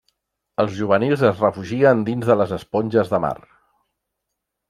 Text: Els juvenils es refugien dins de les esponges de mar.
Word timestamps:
Els 0.61 0.71
juvenils 0.77 1.23
es 1.27 1.43
refugien 1.45 2.01
dins 2.09 2.31
de 2.31 2.37
les 2.41 2.55
esponges 2.59 3.13
de 3.13 3.23
mar. 3.27 3.37